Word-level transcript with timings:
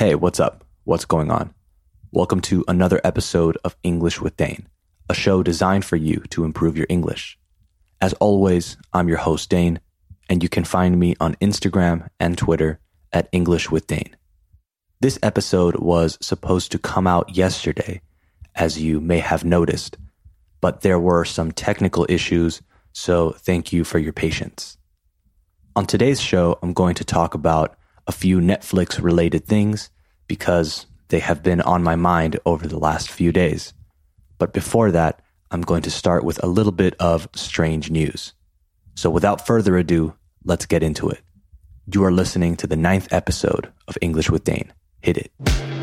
Hey, 0.00 0.14
what's 0.14 0.40
up? 0.40 0.64
What's 0.84 1.04
going 1.04 1.30
on? 1.30 1.52
Welcome 2.10 2.40
to 2.48 2.64
another 2.66 3.02
episode 3.04 3.58
of 3.62 3.76
English 3.82 4.18
with 4.18 4.34
Dane, 4.34 4.66
a 5.10 5.14
show 5.14 5.42
designed 5.42 5.84
for 5.84 5.96
you 5.96 6.20
to 6.30 6.46
improve 6.46 6.74
your 6.74 6.86
English. 6.88 7.38
As 8.00 8.14
always, 8.14 8.78
I'm 8.94 9.08
your 9.08 9.18
host, 9.18 9.50
Dane, 9.50 9.78
and 10.30 10.42
you 10.42 10.48
can 10.48 10.64
find 10.64 10.98
me 10.98 11.16
on 11.20 11.34
Instagram 11.34 12.08
and 12.18 12.38
Twitter 12.38 12.80
at 13.12 13.28
English 13.30 13.70
with 13.70 13.86
Dane. 13.86 14.16
This 15.02 15.18
episode 15.22 15.76
was 15.76 16.16
supposed 16.22 16.72
to 16.72 16.78
come 16.78 17.06
out 17.06 17.36
yesterday, 17.36 18.00
as 18.54 18.80
you 18.80 19.02
may 19.02 19.18
have 19.18 19.44
noticed, 19.44 19.98
but 20.62 20.80
there 20.80 20.98
were 20.98 21.26
some 21.26 21.52
technical 21.52 22.06
issues, 22.08 22.62
so 22.94 23.32
thank 23.32 23.70
you 23.70 23.84
for 23.84 23.98
your 23.98 24.14
patience. 24.14 24.78
On 25.76 25.84
today's 25.84 26.22
show, 26.22 26.58
I'm 26.62 26.72
going 26.72 26.94
to 26.94 27.04
talk 27.04 27.34
about 27.34 27.76
a 28.06 28.12
few 28.12 28.40
Netflix 28.40 29.02
related 29.02 29.44
things 29.44 29.90
because 30.26 30.86
they 31.08 31.20
have 31.20 31.42
been 31.42 31.60
on 31.60 31.82
my 31.82 31.96
mind 31.96 32.38
over 32.46 32.66
the 32.66 32.78
last 32.78 33.10
few 33.10 33.32
days. 33.32 33.74
But 34.38 34.52
before 34.52 34.90
that, 34.92 35.20
I'm 35.50 35.62
going 35.62 35.82
to 35.82 35.90
start 35.90 36.24
with 36.24 36.42
a 36.42 36.46
little 36.46 36.72
bit 36.72 36.94
of 37.00 37.28
strange 37.34 37.90
news. 37.90 38.32
So 38.94 39.10
without 39.10 39.46
further 39.46 39.76
ado, 39.76 40.14
let's 40.44 40.66
get 40.66 40.82
into 40.82 41.08
it. 41.08 41.20
You 41.92 42.04
are 42.04 42.12
listening 42.12 42.56
to 42.56 42.66
the 42.66 42.76
ninth 42.76 43.12
episode 43.12 43.72
of 43.88 43.98
English 44.00 44.30
with 44.30 44.44
Dane. 44.44 44.72
Hit 45.00 45.18
it. 45.18 45.79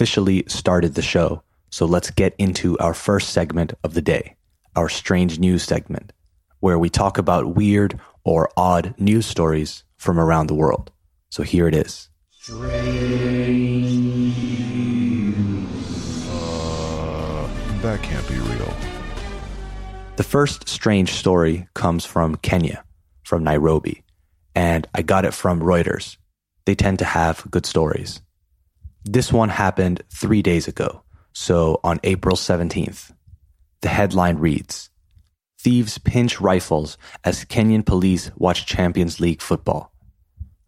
Officially 0.00 0.42
started 0.46 0.94
the 0.94 1.02
show, 1.02 1.42
so 1.68 1.84
let's 1.84 2.08
get 2.08 2.34
into 2.38 2.78
our 2.78 2.94
first 2.94 3.34
segment 3.34 3.74
of 3.84 3.92
the 3.92 4.00
day, 4.00 4.34
our 4.74 4.88
strange 4.88 5.38
news 5.38 5.62
segment, 5.62 6.10
where 6.60 6.78
we 6.78 6.88
talk 6.88 7.18
about 7.18 7.54
weird 7.54 8.00
or 8.24 8.48
odd 8.56 8.94
news 8.98 9.26
stories 9.26 9.84
from 9.98 10.18
around 10.18 10.46
the 10.46 10.54
world. 10.54 10.90
So 11.28 11.42
here 11.42 11.68
it 11.68 11.74
is. 11.74 12.08
That 17.82 18.02
can't 18.02 18.26
be 18.26 18.38
real. 18.38 18.74
The 20.16 20.22
first 20.22 20.66
strange 20.66 21.12
story 21.12 21.68
comes 21.74 22.06
from 22.06 22.36
Kenya, 22.36 22.84
from 23.22 23.44
Nairobi, 23.44 24.02
and 24.54 24.88
I 24.94 25.02
got 25.02 25.26
it 25.26 25.34
from 25.34 25.60
Reuters. 25.60 26.16
They 26.64 26.74
tend 26.74 27.00
to 27.00 27.04
have 27.04 27.46
good 27.50 27.66
stories. 27.66 28.22
This 29.04 29.32
one 29.32 29.48
happened 29.48 30.02
three 30.10 30.42
days 30.42 30.68
ago, 30.68 31.02
so 31.32 31.80
on 31.82 32.00
April 32.04 32.36
17th. 32.36 33.12
The 33.80 33.88
headline 33.88 34.36
reads 34.36 34.90
Thieves 35.58 35.98
pinch 35.98 36.40
rifles 36.40 36.98
as 37.24 37.44
Kenyan 37.44 37.84
police 37.84 38.30
watch 38.36 38.66
Champions 38.66 39.18
League 39.20 39.40
football. 39.40 39.92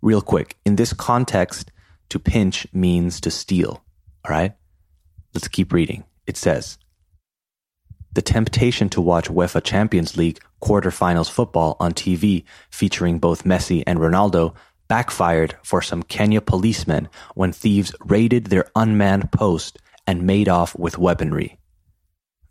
Real 0.01 0.23
quick, 0.23 0.57
in 0.65 0.77
this 0.77 0.93
context, 0.93 1.71
to 2.09 2.19
pinch 2.19 2.67
means 2.73 3.21
to 3.21 3.31
steal. 3.31 3.85
All 4.25 4.31
right? 4.31 4.55
Let's 5.35 5.49
keep 5.49 5.73
reading. 5.73 6.05
It 6.27 6.37
says 6.37 6.79
The 8.13 8.23
temptation 8.23 8.89
to 8.91 9.01
watch 9.01 9.29
UEFA 9.29 9.63
Champions 9.63 10.17
League 10.17 10.41
quarterfinals 10.63 11.31
football 11.31 11.77
on 11.81 11.93
TV 11.93 12.45
featuring 12.71 13.19
both 13.19 13.45
Messi 13.45 13.83
and 13.87 13.98
Ronaldo 13.98 14.55
backfired 14.92 15.57
for 15.63 15.80
some 15.80 16.03
Kenya 16.03 16.42
policemen 16.42 17.08
when 17.35 17.51
thieves 17.51 17.95
raided 18.05 18.48
their 18.48 18.67
unmanned 18.77 19.33
post 19.33 19.79
and 20.07 20.27
made 20.27 20.51
off 20.51 20.79
with 20.79 20.98
weaponry. 20.98 21.57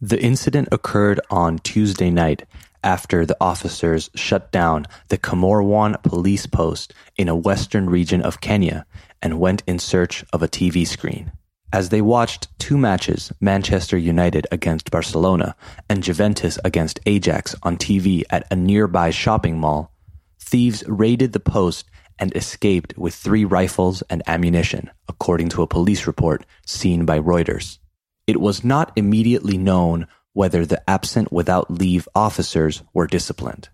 The 0.01 0.19
incident 0.19 0.69
occurred 0.71 1.19
on 1.29 1.59
Tuesday 1.59 2.09
night 2.09 2.47
after 2.83 3.27
the 3.27 3.37
officers 3.39 4.09
shut 4.15 4.51
down 4.51 4.87
the 5.09 5.19
Kamorwan 5.19 6.01
police 6.01 6.47
post 6.47 6.95
in 7.15 7.29
a 7.29 7.35
western 7.35 7.87
region 7.87 8.23
of 8.23 8.41
Kenya 8.41 8.87
and 9.21 9.39
went 9.39 9.61
in 9.67 9.77
search 9.77 10.25
of 10.33 10.41
a 10.41 10.47
TV 10.47 10.87
screen. 10.87 11.31
As 11.71 11.89
they 11.89 12.01
watched 12.01 12.47
two 12.57 12.75
matches, 12.75 13.31
Manchester 13.39 13.99
United 13.99 14.47
against 14.51 14.89
Barcelona 14.89 15.55
and 15.87 16.01
Juventus 16.01 16.57
against 16.65 17.01
Ajax 17.05 17.53
on 17.61 17.77
TV 17.77 18.23
at 18.31 18.47
a 18.49 18.55
nearby 18.55 19.11
shopping 19.11 19.59
mall, 19.59 19.91
thieves 20.39 20.83
raided 20.87 21.33
the 21.33 21.39
post 21.39 21.85
and 22.21 22.33
escaped 22.35 22.97
with 22.97 23.15
three 23.15 23.43
rifles 23.43 24.03
and 24.03 24.21
ammunition, 24.27 24.91
according 25.09 25.49
to 25.49 25.63
a 25.63 25.67
police 25.67 26.05
report 26.05 26.45
seen 26.65 27.03
by 27.03 27.19
Reuters. 27.19 27.79
It 28.27 28.39
was 28.39 28.63
not 28.63 28.93
immediately 28.95 29.57
known 29.57 30.07
whether 30.33 30.65
the 30.65 30.87
absent 30.89 31.33
without 31.33 31.71
leave 31.71 32.07
officers 32.15 32.83
were 32.93 33.07
disciplined. 33.07 33.69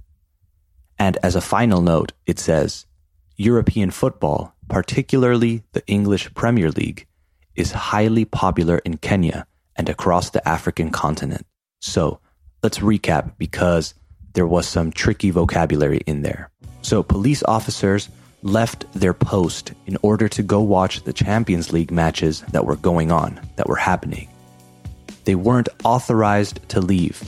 And 0.97 1.17
as 1.21 1.35
a 1.35 1.41
final 1.41 1.81
note, 1.81 2.13
it 2.25 2.39
says 2.39 2.87
European 3.35 3.91
football, 3.91 4.55
particularly 4.69 5.63
the 5.73 5.85
English 5.85 6.33
Premier 6.33 6.71
League, 6.71 7.05
is 7.55 7.71
highly 7.71 8.25
popular 8.25 8.79
in 8.79 8.97
Kenya 8.97 9.45
and 9.75 9.89
across 9.89 10.31
the 10.31 10.47
African 10.47 10.89
continent. 10.89 11.45
So 11.81 12.19
let's 12.63 12.79
recap 12.79 13.33
because 13.37 13.93
there 14.33 14.47
was 14.47 14.67
some 14.67 14.91
tricky 14.91 15.31
vocabulary 15.31 16.01
in 16.07 16.21
there. 16.21 16.49
So 16.81 17.03
police 17.03 17.43
officers 17.43 18.09
left 18.41 18.85
their 18.93 19.13
post 19.13 19.73
in 19.85 19.97
order 20.01 20.27
to 20.29 20.43
go 20.43 20.61
watch 20.61 21.03
the 21.03 21.13
Champions 21.13 21.73
League 21.73 21.91
matches 21.91 22.41
that 22.51 22.65
were 22.65 22.75
going 22.75 23.11
on, 23.11 23.39
that 23.55 23.67
were 23.67 23.75
happening. 23.75 24.29
They 25.25 25.35
weren't 25.35 25.69
authorized 25.83 26.67
to 26.69 26.79
leave, 26.79 27.21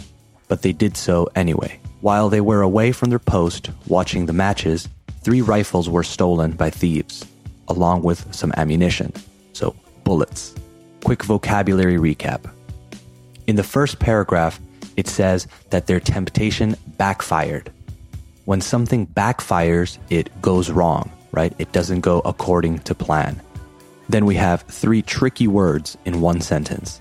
but 0.47 0.61
they 0.61 0.71
did 0.71 0.95
so 0.95 1.27
anyway. 1.35 1.79
While 2.01 2.29
they 2.29 2.41
were 2.41 2.61
away 2.61 2.91
from 2.91 3.09
their 3.09 3.19
post 3.19 3.71
watching 3.87 4.25
the 4.25 4.33
matches, 4.33 4.87
three 5.21 5.41
rifles 5.41 5.89
were 5.89 6.03
stolen 6.03 6.51
by 6.53 6.69
thieves, 6.69 7.25
along 7.67 8.03
with 8.03 8.33
some 8.33 8.53
ammunition. 8.55 9.11
So, 9.53 9.75
bullets. 10.03 10.55
Quick 11.03 11.23
vocabulary 11.23 11.97
recap. 11.97 12.49
In 13.47 13.55
the 13.55 13.63
first 13.63 13.99
paragraph, 13.99 14.59
it 14.95 15.07
says 15.07 15.47
that 15.71 15.87
their 15.87 15.99
temptation 15.99 16.75
backfired 16.97 17.71
when 18.49 18.61
something 18.61 19.05
backfires, 19.05 19.99
it 20.09 20.27
goes 20.41 20.71
wrong, 20.71 21.11
right? 21.31 21.53
It 21.59 21.71
doesn't 21.71 21.99
go 21.99 22.19
according 22.21 22.79
to 22.79 22.95
plan. 22.95 23.39
Then 24.09 24.25
we 24.25 24.33
have 24.37 24.63
three 24.63 25.03
tricky 25.03 25.47
words 25.47 25.95
in 26.03 26.19
one 26.19 26.41
sentence. 26.41 26.99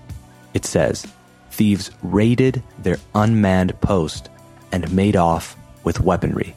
It 0.53 0.63
says, 0.63 1.07
thieves 1.49 1.89
raided 2.03 2.61
their 2.77 2.99
unmanned 3.15 3.81
post 3.81 4.29
and 4.71 4.93
made 4.93 5.15
off 5.15 5.57
with 5.83 6.01
weaponry. 6.01 6.55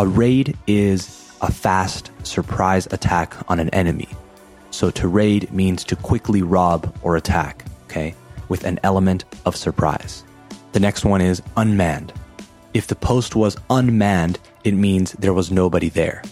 A 0.00 0.08
raid 0.08 0.58
is 0.66 1.32
a 1.40 1.52
fast 1.52 2.10
surprise 2.24 2.88
attack 2.90 3.48
on 3.48 3.60
an 3.60 3.68
enemy. 3.68 4.08
So 4.72 4.90
to 4.90 5.06
raid 5.06 5.52
means 5.52 5.84
to 5.84 5.94
quickly 5.94 6.42
rob 6.42 6.92
or 7.02 7.14
attack, 7.14 7.64
okay, 7.84 8.16
with 8.48 8.64
an 8.64 8.80
element 8.82 9.24
of 9.46 9.54
surprise. 9.54 10.24
The 10.72 10.80
next 10.80 11.04
one 11.04 11.20
is 11.20 11.42
unmanned. 11.56 12.12
If 12.74 12.88
the 12.88 12.96
post 12.96 13.36
was 13.36 13.56
unmanned, 13.70 14.40
it 14.64 14.74
means 14.74 15.12
there 15.12 15.32
was 15.32 15.52
nobody 15.52 15.88
there. 15.88 16.22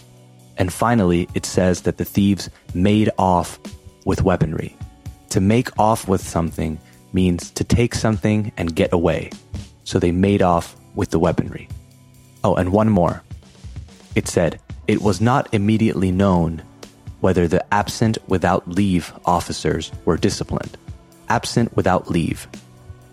And 0.57 0.71
finally, 0.71 1.29
it 1.33 1.45
says 1.45 1.83
that 1.83 1.97
the 1.97 2.05
thieves 2.05 2.49
made 2.73 3.09
off 3.17 3.57
with 4.05 4.23
weaponry. 4.23 4.75
To 5.29 5.39
make 5.39 5.69
off 5.79 6.07
with 6.09 6.21
something 6.21 6.77
means 7.13 7.49
to 7.51 7.63
take 7.63 7.95
something 7.95 8.51
and 8.57 8.75
get 8.75 8.91
away. 8.91 9.31
So 9.85 9.99
they 9.99 10.11
made 10.11 10.41
off 10.41 10.75
with 10.95 11.11
the 11.11 11.19
weaponry. 11.19 11.69
Oh, 12.43 12.55
and 12.55 12.73
one 12.73 12.89
more. 12.89 13.23
It 14.13 14.27
said, 14.27 14.59
it 14.85 15.01
was 15.01 15.21
not 15.21 15.53
immediately 15.53 16.11
known 16.11 16.61
whether 17.21 17.47
the 17.47 17.65
absent 17.73 18.17
without 18.27 18.67
leave 18.67 19.13
officers 19.23 19.93
were 20.03 20.17
disciplined. 20.17 20.77
Absent 21.29 21.73
without 21.77 22.11
leave. 22.11 22.49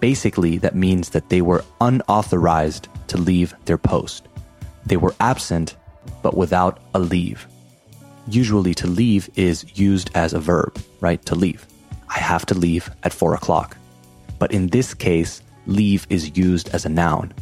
Basically, 0.00 0.58
that 0.58 0.74
means 0.74 1.10
that 1.10 1.28
they 1.28 1.42
were 1.42 1.64
unauthorized 1.80 2.88
to 3.10 3.18
leave 3.18 3.54
their 3.66 3.78
post. 3.78 4.26
They 4.86 4.96
were 4.96 5.14
absent, 5.20 5.76
but 6.22 6.36
without 6.36 6.80
a 6.94 6.98
leave. 6.98 7.46
Usually, 8.28 8.74
to 8.74 8.86
leave 8.86 9.28
is 9.36 9.78
used 9.78 10.10
as 10.14 10.32
a 10.32 10.40
verb, 10.40 10.80
right? 11.00 11.24
To 11.26 11.34
leave. 11.34 11.66
I 12.08 12.18
have 12.18 12.46
to 12.46 12.54
leave 12.54 12.90
at 13.02 13.12
four 13.12 13.34
o'clock. 13.34 13.76
But 14.38 14.52
in 14.52 14.68
this 14.68 14.94
case, 14.94 15.42
leave 15.66 16.06
is 16.08 16.36
used 16.36 16.68
as 16.70 16.84
a 16.84 16.88
noun. 16.88 17.32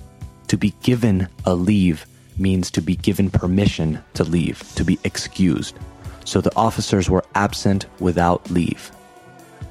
To 0.48 0.56
be 0.56 0.74
given 0.82 1.28
a 1.44 1.54
leave 1.54 2.06
means 2.38 2.70
to 2.70 2.80
be 2.80 2.96
given 2.96 3.30
permission 3.30 4.02
to 4.14 4.24
leave, 4.24 4.62
to 4.74 4.84
be 4.84 4.98
excused. 5.04 5.78
So 6.24 6.40
the 6.40 6.54
officers 6.56 7.10
were 7.10 7.24
absent 7.34 7.86
without 8.00 8.50
leave. 8.50 8.90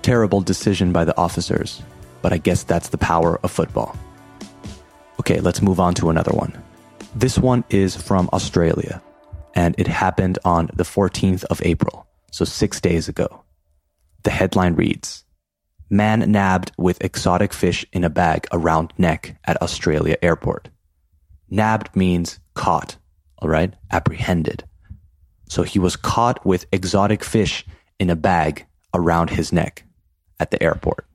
Terrible 0.02 0.42
decision 0.42 0.92
by 0.92 1.06
the 1.06 1.18
officers, 1.18 1.82
but 2.22 2.34
I 2.34 2.38
guess 2.38 2.64
that's 2.64 2.90
the 2.90 2.98
power 2.98 3.40
of 3.44 3.52
football. 3.52 3.96
Okay, 5.20 5.40
let's 5.40 5.62
move 5.62 5.80
on 5.80 5.94
to 5.96 6.10
another 6.10 6.32
one. 6.32 6.54
This 7.16 7.38
one 7.38 7.64
is 7.70 7.96
from 7.96 8.30
Australia, 8.34 9.02
and 9.56 9.76
it 9.78 9.88
happened 9.88 10.40
on 10.46 10.70
the 10.74 10.84
14th 10.84 11.44
of 11.46 11.62
April, 11.64 12.08
so 12.32 12.46
six 12.46 12.80
days 12.80 13.10
ago. 13.10 13.44
The 14.24 14.32
headline 14.32 14.76
reads 14.76 15.24
Man 15.90 16.32
nabbed 16.32 16.72
with 16.78 17.04
exotic 17.04 17.54
fish 17.54 17.86
in 17.94 18.04
a 18.04 18.10
bag 18.10 18.46
around 18.52 18.94
neck 18.98 19.40
at 19.46 19.62
Australia 19.62 20.18
airport. 20.22 20.70
Nabbed 21.50 21.96
means 21.96 22.40
caught, 22.54 22.98
all 23.40 23.50
right? 23.50 23.74
Apprehended. 23.90 24.66
So 25.50 25.64
he 25.64 25.80
was 25.80 25.96
caught 25.96 26.46
with 26.46 26.66
exotic 26.72 27.24
fish 27.24 27.66
in 28.00 28.10
a 28.10 28.16
bag 28.16 28.66
around 28.94 29.30
his 29.30 29.54
neck 29.54 29.84
at 30.40 30.52
the 30.52 30.62
airport. 30.62 31.06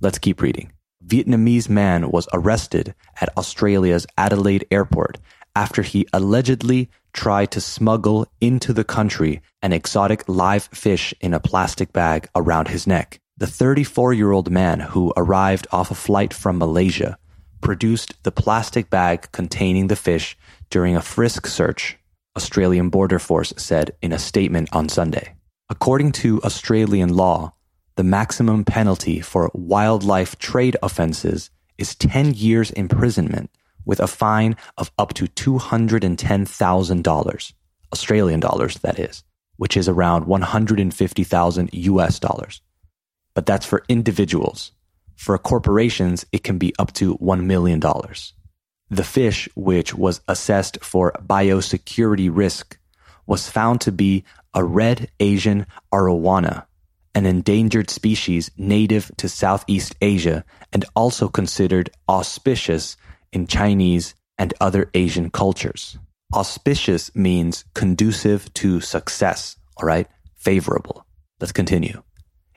Let's 0.00 0.18
keep 0.18 0.42
reading. 0.42 0.72
Vietnamese 1.08 1.70
man 1.70 2.10
was 2.10 2.28
arrested 2.34 2.94
at 3.20 3.34
Australia's 3.36 4.06
Adelaide 4.18 4.66
airport 4.70 5.16
after 5.56 5.82
he 5.82 6.06
allegedly 6.12 6.90
tried 7.14 7.50
to 7.50 7.60
smuggle 7.60 8.26
into 8.40 8.72
the 8.74 8.84
country 8.84 9.40
an 9.62 9.72
exotic 9.72 10.22
live 10.28 10.64
fish 10.64 11.14
in 11.20 11.32
a 11.32 11.40
plastic 11.40 11.92
bag 11.92 12.28
around 12.36 12.68
his 12.68 12.86
neck. 12.86 13.20
The 13.38 13.46
34 13.46 14.12
year 14.12 14.32
old 14.32 14.50
man 14.50 14.80
who 14.80 15.12
arrived 15.16 15.66
off 15.72 15.90
a 15.90 15.94
flight 15.94 16.34
from 16.34 16.58
Malaysia 16.58 17.16
produced 17.60 18.22
the 18.22 18.30
plastic 18.30 18.90
bag 18.90 19.32
containing 19.32 19.86
the 19.86 19.96
fish 19.96 20.36
during 20.70 20.94
a 20.94 21.02
frisk 21.02 21.46
search, 21.46 21.96
Australian 22.36 22.90
Border 22.90 23.18
Force 23.18 23.54
said 23.56 23.92
in 24.02 24.12
a 24.12 24.18
statement 24.18 24.68
on 24.72 24.88
Sunday. 24.88 25.34
According 25.70 26.12
to 26.12 26.42
Australian 26.42 27.14
law, 27.14 27.52
the 27.98 28.04
maximum 28.04 28.64
penalty 28.64 29.18
for 29.18 29.50
wildlife 29.54 30.38
trade 30.38 30.76
offenses 30.84 31.50
is 31.78 31.96
10 31.96 32.32
years 32.32 32.70
imprisonment 32.70 33.50
with 33.84 33.98
a 33.98 34.06
fine 34.06 34.54
of 34.76 34.92
up 34.96 35.14
to 35.14 35.24
$210,000, 35.24 37.52
Australian 37.92 38.38
dollars, 38.38 38.78
that 38.78 39.00
is, 39.00 39.24
which 39.56 39.76
is 39.76 39.88
around 39.88 40.26
150,000 40.26 41.70
US 41.72 42.20
dollars. 42.20 42.62
But 43.34 43.46
that's 43.46 43.66
for 43.66 43.82
individuals. 43.88 44.70
For 45.16 45.36
corporations, 45.36 46.24
it 46.30 46.44
can 46.44 46.56
be 46.56 46.72
up 46.78 46.92
to 46.92 47.18
$1 47.18 47.46
million. 47.46 47.80
The 47.80 49.02
fish, 49.02 49.48
which 49.56 49.92
was 49.92 50.20
assessed 50.28 50.78
for 50.84 51.10
biosecurity 51.26 52.30
risk, 52.32 52.78
was 53.26 53.50
found 53.50 53.80
to 53.80 53.90
be 53.90 54.22
a 54.54 54.62
red 54.62 55.10
Asian 55.18 55.66
arowana, 55.92 56.67
an 57.18 57.26
endangered 57.26 57.90
species 57.90 58.48
native 58.56 59.10
to 59.16 59.28
Southeast 59.28 59.96
Asia 60.00 60.44
and 60.72 60.84
also 60.94 61.26
considered 61.26 61.90
auspicious 62.08 62.96
in 63.32 63.48
Chinese 63.48 64.14
and 64.38 64.54
other 64.60 64.88
Asian 64.94 65.28
cultures. 65.28 65.98
Auspicious 66.32 67.12
means 67.16 67.64
conducive 67.74 68.54
to 68.54 68.80
success, 68.80 69.56
all 69.78 69.84
right? 69.84 70.06
Favorable. 70.36 71.04
Let's 71.40 71.50
continue. 71.50 72.04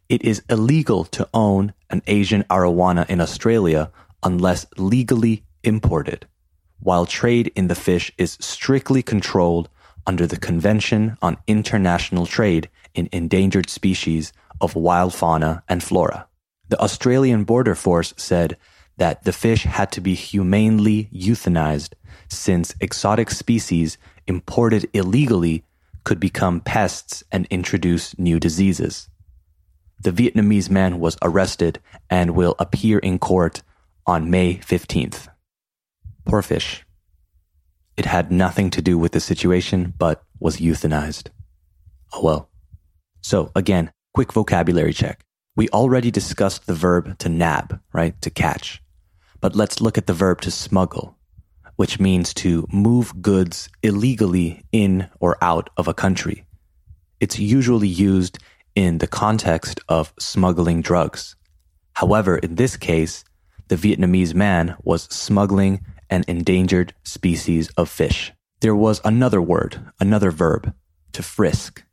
It 0.09 0.21
is 0.21 0.43
illegal 0.47 1.05
to 1.05 1.27
own 1.33 1.73
an 1.89 2.03
Asian 2.05 2.43
arowana 2.43 3.09
in 3.09 3.19
Australia 3.19 3.91
unless 4.21 4.67
legally 4.77 5.43
imported, 5.63 6.27
while 6.79 7.07
trade 7.07 7.51
in 7.55 7.67
the 7.67 7.73
fish 7.73 8.11
is 8.19 8.37
strictly 8.39 9.01
controlled 9.01 9.69
under 10.05 10.27
the 10.27 10.37
Convention 10.37 11.17
on 11.19 11.37
International 11.47 12.27
Trade 12.27 12.69
in 12.93 13.09
Endangered 13.11 13.71
Species 13.71 14.31
of 14.61 14.75
Wild 14.75 15.13
Fauna 15.13 15.63
and 15.67 15.83
Flora. 15.83 16.27
The 16.69 16.79
Australian 16.79 17.43
Border 17.43 17.75
Force 17.75 18.13
said 18.15 18.57
that 18.97 19.23
the 19.23 19.33
fish 19.33 19.63
had 19.63 19.91
to 19.93 20.01
be 20.01 20.13
humanely 20.13 21.09
euthanized 21.13 21.93
since 22.29 22.75
exotic 22.79 23.31
species 23.31 23.97
imported 24.27 24.89
illegally 24.93 25.65
could 26.03 26.19
become 26.19 26.61
pests 26.61 27.23
and 27.31 27.45
introduce 27.49 28.17
new 28.17 28.39
diseases. 28.39 29.09
The 29.99 30.11
Vietnamese 30.11 30.69
man 30.69 30.99
was 30.99 31.17
arrested 31.21 31.79
and 32.09 32.31
will 32.31 32.55
appear 32.57 32.97
in 32.99 33.19
court 33.19 33.61
on 34.07 34.31
May 34.31 34.55
15th. 34.55 35.27
Poor 36.25 36.41
fish. 36.41 36.85
It 37.97 38.05
had 38.05 38.31
nothing 38.31 38.69
to 38.71 38.81
do 38.81 38.97
with 38.97 39.11
the 39.11 39.19
situation, 39.19 39.93
but 39.97 40.23
was 40.39 40.57
euthanized. 40.57 41.27
Oh 42.13 42.23
well. 42.23 42.49
So 43.21 43.51
again, 43.55 43.91
quick 44.13 44.33
vocabulary 44.33 44.93
check. 44.93 45.23
We 45.55 45.69
already 45.69 46.11
discussed 46.11 46.65
the 46.65 46.73
verb 46.73 47.17
to 47.19 47.29
nab, 47.29 47.79
right? 47.93 48.19
To 48.21 48.29
catch. 48.29 48.81
But 49.39 49.55
let's 49.55 49.81
look 49.81 49.97
at 49.97 50.07
the 50.07 50.13
verb 50.13 50.41
to 50.41 50.51
smuggle, 50.51 51.17
which 51.75 51.99
means 51.99 52.33
to 52.35 52.67
move 52.71 53.21
goods 53.21 53.69
illegally 53.83 54.63
in 54.71 55.09
or 55.19 55.37
out 55.41 55.69
of 55.77 55.87
a 55.87 55.93
country. 55.93 56.45
It's 57.19 57.39
usually 57.39 57.87
used 57.87 58.39
in 58.75 58.99
the 58.99 59.07
context 59.07 59.79
of 59.89 60.13
smuggling 60.19 60.81
drugs. 60.81 61.35
However, 61.93 62.37
in 62.37 62.55
this 62.55 62.77
case, 62.77 63.23
the 63.67 63.75
Vietnamese 63.75 64.33
man 64.33 64.75
was 64.83 65.03
smuggling 65.03 65.85
an 66.09 66.23
endangered 66.27 66.93
species 67.03 67.69
of 67.77 67.89
fish. 67.89 68.31
There 68.61 68.75
was 68.75 69.01
another 69.03 69.41
word, 69.41 69.91
another 69.99 70.31
verb, 70.31 70.73
to 71.13 71.23
frisk, 71.23 71.83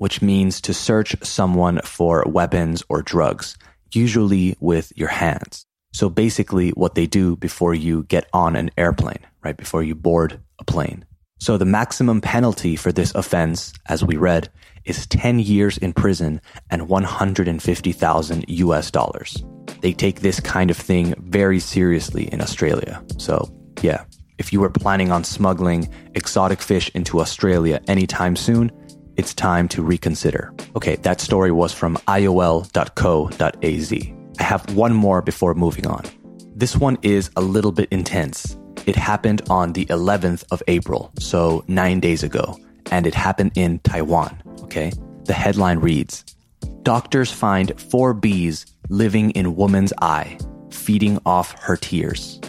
which 0.00 0.22
means 0.22 0.62
to 0.62 0.72
search 0.72 1.14
someone 1.22 1.78
for 1.84 2.24
weapons 2.26 2.82
or 2.88 3.02
drugs, 3.02 3.58
usually 3.92 4.56
with 4.58 4.90
your 4.96 5.10
hands. 5.10 5.66
So 5.92 6.08
basically 6.08 6.70
what 6.70 6.94
they 6.94 7.06
do 7.06 7.36
before 7.36 7.74
you 7.74 8.04
get 8.04 8.26
on 8.32 8.56
an 8.56 8.70
airplane, 8.78 9.20
right? 9.44 9.54
Before 9.54 9.82
you 9.82 9.94
board 9.94 10.40
a 10.58 10.64
plane. 10.64 11.04
So 11.38 11.58
the 11.58 11.66
maximum 11.66 12.22
penalty 12.22 12.76
for 12.76 12.92
this 12.92 13.14
offense, 13.14 13.74
as 13.90 14.02
we 14.02 14.16
read, 14.16 14.48
is 14.86 15.06
10 15.06 15.38
years 15.38 15.76
in 15.76 15.92
prison 15.92 16.40
and 16.70 16.88
150,000 16.88 18.44
US 18.48 18.90
dollars. 18.90 19.44
They 19.82 19.92
take 19.92 20.20
this 20.20 20.40
kind 20.40 20.70
of 20.70 20.78
thing 20.78 21.12
very 21.18 21.60
seriously 21.60 22.24
in 22.32 22.40
Australia. 22.40 23.04
So 23.18 23.54
yeah, 23.82 24.04
if 24.38 24.50
you 24.50 24.60
were 24.60 24.70
planning 24.70 25.12
on 25.12 25.24
smuggling 25.24 25.92
exotic 26.14 26.62
fish 26.62 26.90
into 26.94 27.20
Australia 27.20 27.82
anytime 27.86 28.34
soon, 28.34 28.72
it's 29.16 29.34
time 29.34 29.68
to 29.68 29.82
reconsider. 29.82 30.52
Okay, 30.76 30.96
that 30.96 31.20
story 31.20 31.52
was 31.52 31.72
from 31.72 31.96
iol.co.az. 32.08 33.92
I 33.92 34.42
have 34.42 34.74
one 34.74 34.94
more 34.94 35.22
before 35.22 35.54
moving 35.54 35.86
on. 35.86 36.04
This 36.54 36.76
one 36.76 36.98
is 37.02 37.30
a 37.36 37.40
little 37.40 37.72
bit 37.72 37.88
intense. 37.90 38.56
It 38.86 38.96
happened 38.96 39.42
on 39.50 39.72
the 39.72 39.86
11th 39.86 40.44
of 40.50 40.62
April, 40.68 41.12
so 41.18 41.64
nine 41.68 42.00
days 42.00 42.22
ago, 42.22 42.58
and 42.90 43.06
it 43.06 43.14
happened 43.14 43.52
in 43.54 43.78
Taiwan. 43.80 44.42
Okay, 44.62 44.92
the 45.24 45.32
headline 45.32 45.78
reads 45.78 46.24
Doctors 46.82 47.30
find 47.30 47.78
four 47.80 48.14
bees 48.14 48.66
living 48.88 49.30
in 49.32 49.56
woman's 49.56 49.92
eye, 50.00 50.38
feeding 50.70 51.18
off 51.26 51.52
her 51.60 51.76
tears. 51.76 52.40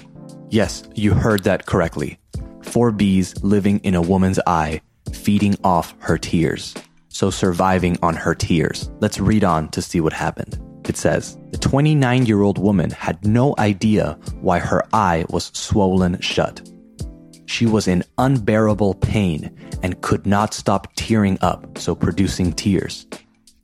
Yes, 0.50 0.84
you 0.96 1.14
heard 1.14 1.44
that 1.44 1.66
correctly. 1.66 2.18
Four 2.64 2.92
bees 2.92 3.36
living 3.44 3.80
in 3.80 3.96
a 3.96 4.02
woman's 4.02 4.40
eye, 4.48 4.82
feeding 5.14 5.56
off 5.64 5.96
her 6.00 6.18
tears. 6.18 6.74
So 7.10 7.30
surviving 7.30 7.98
on 8.02 8.16
her 8.16 8.34
tears. 8.34 8.90
Let's 9.00 9.20
read 9.20 9.44
on 9.44 9.70
to 9.70 9.82
see 9.82 10.00
what 10.00 10.14
happened. 10.14 10.60
It 10.88 10.98
says, 10.98 11.38
the 11.52 11.58
29 11.58 12.26
year 12.26 12.42
old 12.42 12.58
woman 12.58 12.90
had 12.90 13.24
no 13.26 13.56
idea 13.58 14.18
why 14.42 14.60
her 14.60 14.84
eye 14.94 15.26
was 15.30 15.46
swollen 15.54 16.20
shut. 16.20 16.62
She 17.46 17.66
was 17.66 17.88
in 17.88 18.04
unbearable 18.18 18.96
pain 18.96 19.56
and 19.84 20.02
could 20.02 20.26
not 20.26 20.54
stop 20.54 20.88
tearing 20.96 21.38
up, 21.42 21.78
so 21.78 21.96
producing 21.96 22.54
tears. 22.54 23.06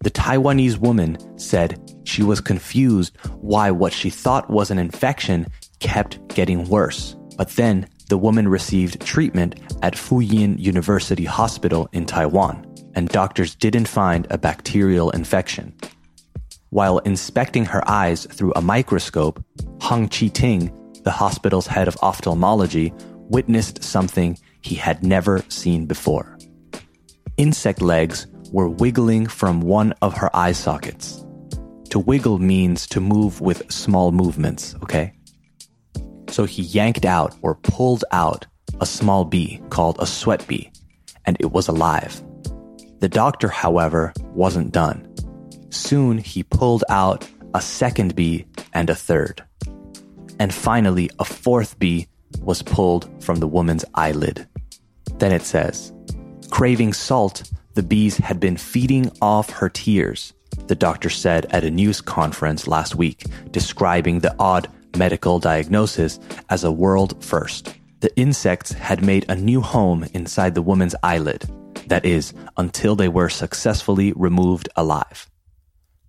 The 0.01 0.11
Taiwanese 0.11 0.77
woman 0.77 1.17
said 1.39 1.81
she 2.05 2.21
was 2.21 2.39
confused 2.39 3.17
why 3.41 3.71
what 3.71 3.93
she 3.93 4.09
thought 4.09 4.49
was 4.49 4.71
an 4.71 4.77
infection 4.77 5.47
kept 5.79 6.25
getting 6.27 6.67
worse. 6.69 7.15
But 7.37 7.49
then 7.51 7.87
the 8.07 8.17
woman 8.17 8.47
received 8.47 9.01
treatment 9.01 9.59
at 9.81 9.95
Fooyin 9.95 10.57
University 10.59 11.25
Hospital 11.25 11.89
in 11.91 12.05
Taiwan, 12.05 12.65
and 12.95 13.09
doctors 13.09 13.55
didn't 13.55 13.87
find 13.87 14.27
a 14.29 14.37
bacterial 14.37 15.09
infection. 15.11 15.73
While 16.69 16.99
inspecting 16.99 17.65
her 17.65 17.87
eyes 17.89 18.25
through 18.25 18.53
a 18.55 18.61
microscope, 18.61 19.43
Hong 19.81 20.07
Chi 20.09 20.27
Ting, 20.27 20.71
the 21.03 21.11
hospital's 21.11 21.67
head 21.67 21.87
of 21.87 21.97
ophthalmology, 22.01 22.93
witnessed 23.29 23.83
something 23.83 24.37
he 24.61 24.75
had 24.75 25.03
never 25.03 25.43
seen 25.49 25.85
before. 25.85 26.37
Insect 27.37 27.81
legs 27.81 28.27
were 28.51 28.69
wiggling 28.69 29.27
from 29.27 29.61
one 29.61 29.93
of 30.01 30.15
her 30.17 30.35
eye 30.35 30.53
sockets. 30.53 31.23
To 31.89 31.99
wiggle 31.99 32.39
means 32.39 32.87
to 32.87 32.99
move 32.99 33.39
with 33.41 33.71
small 33.71 34.11
movements, 34.11 34.75
okay? 34.83 35.13
So 36.29 36.45
he 36.45 36.61
yanked 36.63 37.05
out 37.05 37.35
or 37.41 37.55
pulled 37.55 38.03
out 38.11 38.45
a 38.79 38.85
small 38.85 39.25
bee 39.25 39.61
called 39.69 39.97
a 39.99 40.05
sweat 40.05 40.45
bee, 40.47 40.71
and 41.25 41.37
it 41.39 41.51
was 41.51 41.67
alive. 41.67 42.21
The 42.99 43.09
doctor, 43.09 43.47
however, 43.47 44.13
wasn't 44.33 44.71
done. 44.71 45.13
Soon 45.69 46.17
he 46.17 46.43
pulled 46.43 46.83
out 46.89 47.27
a 47.53 47.61
second 47.61 48.15
bee 48.15 48.45
and 48.73 48.89
a 48.89 48.95
third. 48.95 49.43
And 50.39 50.53
finally, 50.53 51.09
a 51.19 51.25
fourth 51.25 51.79
bee 51.79 52.07
was 52.41 52.61
pulled 52.61 53.09
from 53.23 53.39
the 53.39 53.47
woman's 53.47 53.85
eyelid. 53.95 54.47
Then 55.17 55.31
it 55.31 55.41
says, 55.41 55.93
Craving 56.49 56.93
salt, 56.93 57.49
the 57.73 57.83
bees 57.83 58.17
had 58.17 58.39
been 58.39 58.57
feeding 58.57 59.11
off 59.21 59.49
her 59.49 59.69
tears, 59.69 60.33
the 60.67 60.75
doctor 60.75 61.09
said 61.09 61.45
at 61.51 61.63
a 61.63 61.71
news 61.71 62.01
conference 62.01 62.67
last 62.67 62.95
week, 62.95 63.25
describing 63.51 64.19
the 64.19 64.35
odd 64.39 64.67
medical 64.97 65.39
diagnosis 65.39 66.19
as 66.49 66.63
a 66.63 66.71
world 66.71 67.23
first. 67.23 67.73
The 67.99 68.15
insects 68.15 68.71
had 68.73 69.03
made 69.03 69.25
a 69.27 69.35
new 69.35 69.61
home 69.61 70.05
inside 70.13 70.55
the 70.55 70.61
woman's 70.61 70.95
eyelid, 71.03 71.45
that 71.87 72.05
is, 72.05 72.33
until 72.57 72.95
they 72.95 73.07
were 73.07 73.29
successfully 73.29 74.13
removed 74.13 74.69
alive. 74.75 75.29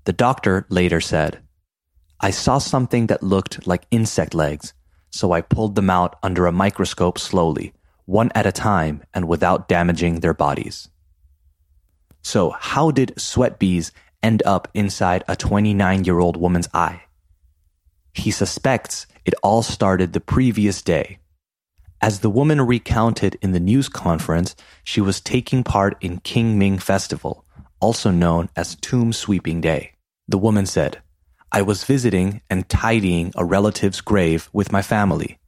The 0.04 0.12
doctor 0.12 0.66
later 0.68 1.00
said, 1.00 1.40
I 2.21 2.30
saw 2.30 2.59
something 2.59 3.07
that 3.07 3.23
looked 3.23 3.66
like 3.66 3.87
insect 3.90 4.35
legs, 4.35 4.75
so 5.11 5.33
I 5.33 5.40
pulled 5.40 5.75
them 5.76 5.88
out 5.88 6.16
under 6.23 6.47
a 6.47 6.52
microscope 6.52 7.18
slowly, 7.18 7.73
one 8.07 8.30
at 8.35 8.47
a 8.47 8.52
time 8.52 9.02
and 9.14 9.28
without 9.28 9.68
damaging 9.68 10.21
their 10.21 10.35
bodies. 10.35 10.88
So, 12.23 12.50
how 12.50 12.90
did 12.90 13.18
sweat 13.18 13.59
bees 13.59 13.92
end 14.23 14.42
up 14.45 14.68
inside 14.75 15.25
a 15.28 15.37
29 15.37 16.04
year 16.04 16.18
old 16.18 16.37
woman's 16.37 16.68
eye? 16.75 17.02
He 18.18 18.32
suspects 18.32 19.06
it 19.25 19.34
all 19.42 19.62
started 19.62 20.12
the 20.12 20.20
previous 20.20 20.82
day. 20.82 21.18
As 22.00 22.20
the 22.20 22.30
woman 22.30 22.60
recounted 22.60 23.38
in 23.42 23.52
the 23.52 23.60
news 23.60 23.88
conference, 23.88 24.56
she 24.82 25.00
was 25.00 25.20
taking 25.20 25.62
part 25.62 25.96
in 26.00 26.18
Qingming 26.20 26.82
Festival, 26.82 27.44
also 27.80 28.10
known 28.10 28.48
as 28.56 28.75
Tomb 28.76 29.12
Sweeping 29.12 29.60
Day. 29.60 29.92
The 30.26 30.38
woman 30.38 30.66
said, 30.66 31.00
I 31.52 31.62
was 31.62 31.84
visiting 31.84 32.40
and 32.50 32.68
tidying 32.68 33.32
a 33.37 33.44
relative's 33.44 34.00
grave 34.00 34.50
with 34.52 34.72
my 34.72 34.82
family. 34.82 35.38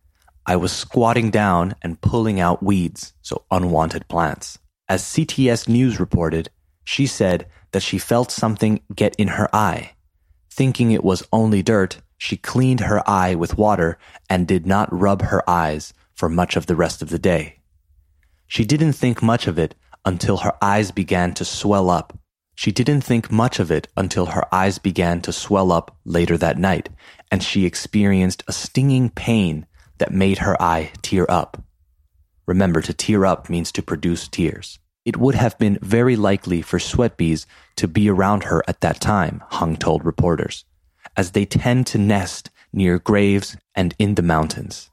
I 0.46 0.56
was 0.56 0.72
squatting 0.72 1.30
down 1.30 1.74
and 1.82 2.00
pulling 2.00 2.40
out 2.40 2.62
weeds, 2.62 3.12
so 3.20 3.44
unwanted 3.50 4.08
plants. 4.08 4.58
As 4.88 5.02
CTS 5.02 5.68
News 5.68 6.00
reported, 6.00 6.50
she 6.84 7.06
said 7.06 7.46
that 7.72 7.82
she 7.82 7.98
felt 7.98 8.30
something 8.30 8.80
get 8.94 9.14
in 9.16 9.28
her 9.28 9.54
eye. 9.54 9.92
Thinking 10.50 10.92
it 10.92 11.04
was 11.04 11.26
only 11.32 11.62
dirt, 11.62 12.00
she 12.20 12.36
cleaned 12.36 12.80
her 12.80 13.02
eye 13.08 13.34
with 13.34 13.56
water 13.56 13.96
and 14.28 14.46
did 14.46 14.66
not 14.66 14.92
rub 14.92 15.22
her 15.22 15.42
eyes 15.48 15.94
for 16.14 16.28
much 16.28 16.54
of 16.54 16.66
the 16.66 16.76
rest 16.76 17.00
of 17.00 17.08
the 17.08 17.18
day. 17.18 17.58
She 18.46 18.62
didn't 18.62 18.92
think 18.92 19.22
much 19.22 19.46
of 19.46 19.58
it 19.58 19.74
until 20.04 20.36
her 20.38 20.52
eyes 20.62 20.90
began 20.90 21.32
to 21.32 21.46
swell 21.46 21.88
up. 21.88 22.18
She 22.54 22.72
didn't 22.72 23.00
think 23.00 23.32
much 23.32 23.58
of 23.58 23.70
it 23.70 23.88
until 23.96 24.26
her 24.26 24.44
eyes 24.54 24.76
began 24.76 25.22
to 25.22 25.32
swell 25.32 25.72
up 25.72 25.96
later 26.04 26.36
that 26.36 26.58
night, 26.58 26.90
and 27.32 27.42
she 27.42 27.64
experienced 27.64 28.44
a 28.46 28.52
stinging 28.52 29.08
pain 29.08 29.66
that 29.96 30.12
made 30.12 30.38
her 30.38 30.60
eye 30.60 30.92
tear 31.00 31.24
up. 31.26 31.64
Remember, 32.44 32.82
to 32.82 32.92
tear 32.92 33.24
up 33.24 33.48
means 33.48 33.72
to 33.72 33.82
produce 33.82 34.28
tears. 34.28 34.78
It 35.06 35.16
would 35.16 35.36
have 35.36 35.58
been 35.58 35.78
very 35.80 36.16
likely 36.16 36.60
for 36.60 36.78
sweat 36.78 37.16
bees 37.16 37.46
to 37.76 37.88
be 37.88 38.10
around 38.10 38.44
her 38.44 38.62
at 38.68 38.82
that 38.82 39.00
time, 39.00 39.42
Hong 39.52 39.76
told 39.76 40.04
reporters, 40.04 40.66
as 41.20 41.32
they 41.32 41.44
tend 41.44 41.86
to 41.86 41.98
nest 41.98 42.48
near 42.72 42.98
graves 42.98 43.54
and 43.74 43.94
in 43.98 44.14
the 44.14 44.22
mountains. 44.22 44.88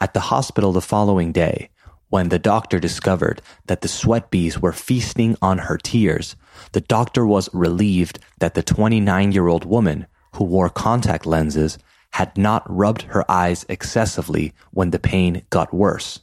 At 0.00 0.14
the 0.14 0.28
hospital 0.32 0.72
the 0.72 0.80
following 0.80 1.30
day, 1.30 1.68
when 2.08 2.30
the 2.30 2.38
doctor 2.38 2.80
discovered 2.80 3.42
that 3.66 3.82
the 3.82 3.94
sweat 4.00 4.30
bees 4.30 4.58
were 4.58 4.72
feasting 4.72 5.36
on 5.42 5.58
her 5.58 5.76
tears, 5.76 6.36
the 6.72 6.80
doctor 6.80 7.26
was 7.26 7.50
relieved 7.52 8.18
that 8.38 8.54
the 8.54 8.62
29 8.62 9.32
year 9.32 9.46
old 9.46 9.66
woman 9.66 10.06
who 10.36 10.44
wore 10.44 10.70
contact 10.70 11.26
lenses 11.26 11.76
had 12.14 12.38
not 12.38 12.62
rubbed 12.66 13.02
her 13.02 13.30
eyes 13.30 13.66
excessively 13.68 14.54
when 14.70 14.90
the 14.90 14.98
pain 14.98 15.42
got 15.50 15.74
worse. 15.74 16.20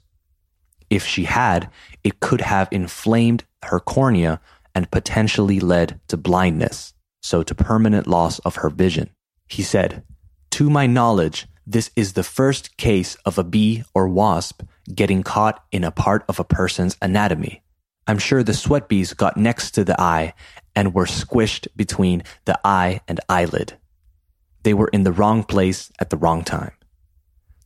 If 0.90 1.06
she 1.06 1.26
had, 1.26 1.70
it 2.04 2.20
could 2.20 2.42
have 2.42 2.68
inflamed 2.72 3.44
her 3.66 3.80
cornea 3.80 4.42
and 4.74 4.90
potentially 4.90 5.60
led 5.60 6.02
to 6.08 6.18
blindness, 6.18 6.96
so 7.22 7.44
to 7.44 7.54
permanent 7.54 8.08
loss 8.08 8.40
of 8.40 8.56
her 8.56 8.72
vision. 8.72 9.12
He 9.48 9.64
said, 9.64 10.04
To 10.52 10.70
my 10.70 10.88
knowledge, 10.88 11.48
this 11.68 11.92
is 11.96 12.14
the 12.14 12.24
first 12.24 12.78
case 12.78 13.16
of 13.26 13.38
a 13.38 13.44
bee 13.44 13.84
or 13.94 14.08
wasp 14.08 14.64
getting 14.94 15.24
caught 15.24 15.64
in 15.72 15.84
a 15.84 15.92
part 15.92 16.24
of 16.28 16.40
a 16.40 16.44
person's 16.44 16.98
anatomy. 17.02 17.64
I'm 18.08 18.20
sure 18.20 18.44
the 18.44 18.54
sweat 18.54 18.88
bees 18.88 19.14
got 19.14 19.36
next 19.36 19.72
to 19.72 19.84
the 19.84 20.00
eye 20.00 20.34
and 20.76 20.94
were 20.94 21.06
squished 21.06 21.68
between 21.76 22.24
the 22.46 22.60
eye 22.64 23.02
and 23.08 23.20
eyelid. 23.28 23.78
They 24.64 24.74
were 24.74 24.90
in 24.90 25.04
the 25.04 25.12
wrong 25.12 25.44
place 25.44 25.92
at 26.00 26.10
the 26.12 26.18
wrong 26.18 26.44
time. 26.44 26.74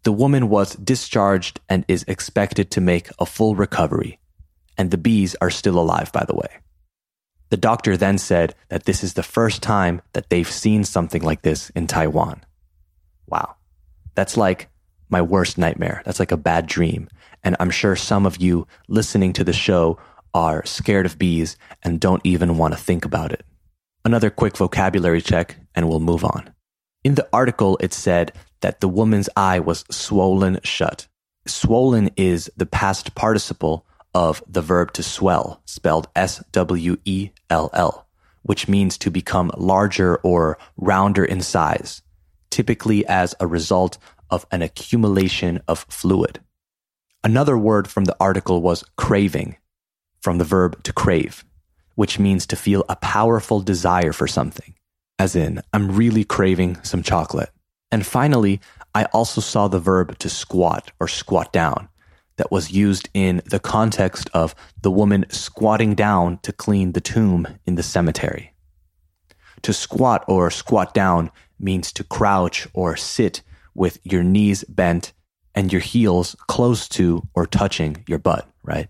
The 0.04 0.14
woman 0.14 0.48
was 0.48 0.76
discharged 0.76 1.60
and 1.68 1.84
is 1.88 2.06
expected 2.08 2.72
to 2.72 2.82
make 2.82 3.10
a 3.20 3.26
full 3.26 3.56
recovery. 3.56 4.20
And 4.78 4.92
the 4.92 4.98
bees 4.98 5.36
are 5.42 5.50
still 5.50 5.78
alive, 5.78 6.12
by 6.14 6.24
the 6.26 6.36
way. 6.36 6.60
The 7.50 7.58
doctor 7.58 7.98
then 7.98 8.18
said 8.18 8.56
that 8.70 8.86
this 8.86 9.04
is 9.04 9.14
the 9.14 9.24
first 9.24 9.64
time 9.64 10.02
that 10.14 10.30
they've 10.30 10.50
seen 10.50 10.84
something 10.84 11.22
like 11.22 11.42
this 11.42 11.70
in 11.72 11.88
Taiwan. 11.88 12.44
Wow. 13.28 13.56
That's 14.16 14.38
like 14.38 14.70
my 15.10 15.22
worst 15.22 15.58
nightmare. 15.58 16.02
That's 16.06 16.20
like 16.20 16.32
a 16.32 16.38
bad 16.38 16.68
dream. 16.68 17.10
And 17.44 17.56
I'm 17.60 17.72
sure 17.72 17.96
some 17.96 18.26
of 18.26 18.38
you 18.38 18.68
listening 18.88 19.34
to 19.34 19.44
the 19.44 19.54
show 19.54 19.98
are 20.34 20.66
scared 20.66 21.06
of 21.06 21.18
bees 21.18 21.58
and 21.82 22.00
don't 22.00 22.22
even 22.24 22.58
want 22.58 22.74
to 22.74 22.80
think 22.80 23.06
about 23.06 23.32
it. 23.32 23.44
Another 24.06 24.30
quick 24.30 24.58
vocabulary 24.58 25.22
check 25.22 25.58
and 25.74 25.90
we'll 25.90 26.00
move 26.00 26.24
on. 26.24 26.54
In 27.04 27.16
the 27.16 27.28
article, 27.34 27.78
it 27.82 27.94
said 27.94 28.34
that 28.62 28.82
the 28.82 28.90
woman's 28.90 29.30
eye 29.36 29.60
was 29.60 29.86
swollen 29.90 30.60
shut. 30.64 31.08
Swollen 31.48 32.12
is 32.16 32.52
the 32.58 32.66
past 32.66 33.16
participle 33.16 33.86
of 34.14 34.44
the 34.48 34.62
verb 34.62 34.94
to 34.94 35.04
swell, 35.04 35.62
spelled 35.66 36.08
S 36.16 36.44
W 36.52 36.98
E 37.06 37.30
L 37.50 37.70
L, 37.74 38.08
which 38.44 38.68
means 38.68 38.98
to 38.98 39.12
become 39.12 39.52
larger 39.58 40.18
or 40.18 40.58
rounder 40.78 41.24
in 41.24 41.42
size 41.42 42.02
typically 42.50 43.06
as 43.06 43.36
a 43.40 43.48
result 43.48 43.98
of 44.30 44.46
an 44.52 44.62
accumulation 44.62 45.62
of 45.68 45.86
fluid. 45.90 46.40
Another 47.24 47.58
word 47.58 47.88
from 47.88 48.06
the 48.06 48.16
article 48.20 48.62
was 48.62 48.84
craving, 48.98 49.58
from 50.22 50.38
the 50.38 50.44
verb 50.44 50.82
to 50.84 50.94
crave, 50.94 51.44
which 51.96 52.20
means 52.20 52.46
to 52.46 52.56
feel 52.56 52.86
a 52.88 52.96
powerful 52.96 53.62
desire 53.62 54.14
for 54.14 54.28
something, 54.28 54.74
as 55.18 55.36
in, 55.36 55.62
I'm 55.74 55.96
really 55.96 56.24
craving 56.24 56.82
some 56.84 57.04
chocolate. 57.04 57.50
And 57.92 58.06
finally, 58.06 58.62
I 58.94 59.06
also 59.06 59.42
saw 59.42 59.68
the 59.68 59.80
verb 59.80 60.18
to 60.20 60.30
squat 60.30 60.92
or 61.00 61.08
squat 61.08 61.52
down 61.52 61.90
that 62.40 62.52
was 62.52 62.72
used 62.72 63.10
in 63.14 63.42
the 63.46 63.60
context 63.60 64.30
of 64.34 64.56
the 64.82 64.90
woman 64.90 65.26
squatting 65.30 65.94
down 65.94 66.40
to 66.40 66.54
clean 66.54 66.94
the 66.94 67.02
tomb 67.02 67.46
in 67.66 67.76
the 67.76 67.84
cemetery. 67.84 68.54
To 69.64 69.74
squat 69.74 70.24
or 70.26 70.50
squat 70.50 70.94
down 70.94 71.32
means 71.60 71.92
to 71.92 72.04
crouch 72.06 72.66
or 72.74 72.96
sit 72.96 73.42
with 73.76 74.00
your 74.04 74.24
knees 74.24 74.64
bent 74.64 75.12
and 75.54 75.74
your 75.74 75.82
heels 75.82 76.38
close 76.48 76.88
to 76.90 77.28
or 77.34 77.46
touching 77.46 78.06
your 78.08 78.20
butt, 78.20 78.50
right? 78.64 78.88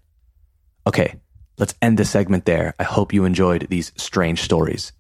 Okay, 0.86 1.16
let's 1.58 1.74
end 1.82 1.98
the 1.98 2.06
segment 2.06 2.46
there. 2.46 2.76
I 2.78 2.84
hope 2.84 3.14
you 3.14 3.26
enjoyed 3.26 3.66
these 3.72 3.92
strange 3.98 4.42
stories. 4.42 4.92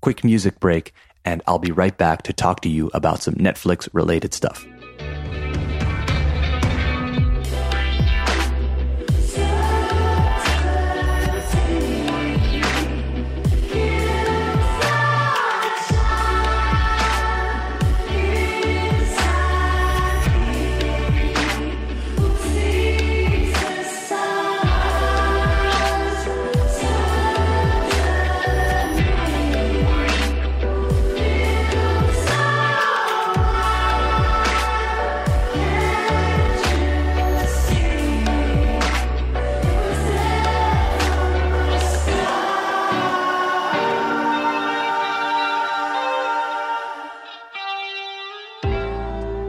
Quick 0.00 0.22
music 0.22 0.60
break, 0.60 0.92
and 1.24 1.42
I'll 1.48 1.58
be 1.58 1.72
right 1.72 1.98
back 1.98 2.22
to 2.22 2.32
talk 2.32 2.60
to 2.60 2.68
you 2.68 2.88
about 2.94 3.20
some 3.20 3.34
Netflix 3.34 3.88
related 3.92 4.32
stuff. 4.32 4.64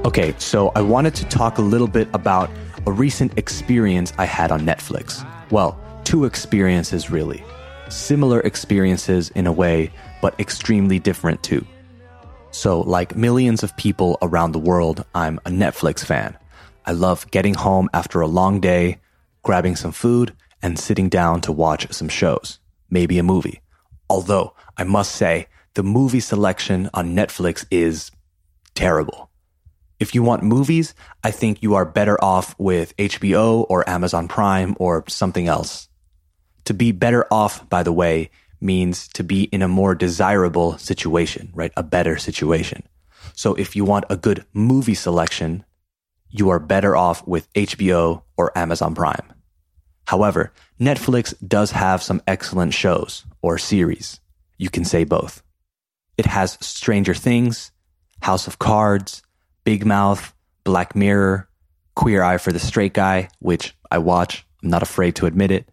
Okay, 0.07 0.33
so 0.37 0.71
I 0.73 0.81
wanted 0.81 1.15
to 1.15 1.25
talk 1.25 1.57
a 1.57 1.61
little 1.61 1.89
bit 1.89 2.07
about 2.13 2.49
a 2.85 2.93
recent 2.93 3.37
experience 3.37 4.13
I 4.17 4.23
had 4.23 4.53
on 4.53 4.61
Netflix. 4.61 5.27
Well, 5.51 5.77
two 6.05 6.23
experiences 6.23 7.11
really. 7.11 7.43
Similar 7.89 8.39
experiences 8.39 9.31
in 9.31 9.47
a 9.47 9.51
way, 9.51 9.91
but 10.21 10.39
extremely 10.39 10.97
different 10.97 11.43
too. 11.43 11.67
So, 12.51 12.79
like 12.79 13.17
millions 13.17 13.63
of 13.63 13.75
people 13.75 14.17
around 14.21 14.53
the 14.53 14.59
world, 14.59 15.03
I'm 15.13 15.39
a 15.39 15.49
Netflix 15.49 16.05
fan. 16.05 16.37
I 16.85 16.93
love 16.93 17.29
getting 17.29 17.55
home 17.55 17.89
after 17.93 18.21
a 18.21 18.27
long 18.27 18.61
day, 18.61 18.99
grabbing 19.43 19.75
some 19.75 19.91
food, 19.91 20.33
and 20.61 20.79
sitting 20.79 21.09
down 21.09 21.41
to 21.41 21.51
watch 21.51 21.91
some 21.91 22.07
shows, 22.07 22.59
maybe 22.89 23.19
a 23.19 23.23
movie. 23.23 23.61
Although, 24.09 24.53
I 24.77 24.85
must 24.85 25.13
say, 25.13 25.47
the 25.73 25.83
movie 25.83 26.21
selection 26.21 26.89
on 26.93 27.13
Netflix 27.13 27.65
is 27.69 28.09
terrible. 28.73 29.26
If 29.99 30.13
you 30.13 30.21
want 30.21 30.43
movies, 30.43 30.93
I 31.23 31.31
think 31.31 31.63
you 31.63 31.73
are 31.75 31.85
better 31.85 32.23
off 32.23 32.55
with 32.59 32.95
HBO 32.97 33.65
or 33.67 33.89
Amazon 33.89 34.27
Prime 34.27 34.75
or 34.79 35.03
something 35.07 35.47
else. 35.47 35.89
To 36.65 36.73
be 36.73 36.91
better 36.91 37.25
off, 37.31 37.67
by 37.69 37.81
the 37.81 37.93
way, 37.93 38.29
means 38.61 39.07
to 39.09 39.23
be 39.23 39.43
in 39.43 39.61
a 39.61 39.67
more 39.67 39.95
desirable 39.95 40.77
situation, 40.77 41.51
right? 41.53 41.71
A 41.77 41.83
better 41.83 42.17
situation. 42.17 42.83
So 43.33 43.55
if 43.55 43.75
you 43.75 43.85
want 43.85 44.05
a 44.09 44.17
good 44.17 44.45
movie 44.53 44.93
selection, 44.93 45.63
you 46.29 46.49
are 46.49 46.59
better 46.59 46.95
off 46.95 47.25
with 47.27 47.51
HBO 47.53 48.23
or 48.35 48.55
Amazon 48.57 48.93
Prime. 48.93 49.33
However, 50.05 50.53
Netflix 50.79 51.33
does 51.45 51.71
have 51.71 52.03
some 52.03 52.21
excellent 52.27 52.73
shows 52.73 53.25
or 53.41 53.57
series. 53.57 54.19
You 54.57 54.69
can 54.69 54.85
say 54.85 55.03
both. 55.03 55.43
It 56.17 56.25
has 56.25 56.57
Stranger 56.61 57.13
Things, 57.13 57.71
House 58.21 58.47
of 58.47 58.57
Cards, 58.59 59.21
Big 59.67 59.85
Mouth, 59.85 60.33
Black 60.63 60.95
Mirror, 60.95 61.49
Queer 61.93 62.23
Eye 62.23 62.37
for 62.37 62.53
the 62.53 62.57
Straight 62.57 62.93
Guy, 62.93 63.27
which 63.39 63.75
I 63.91 63.97
watch. 63.97 64.45
I'm 64.63 64.69
not 64.69 64.81
afraid 64.81 65.17
to 65.17 65.25
admit 65.25 65.51
it. 65.51 65.67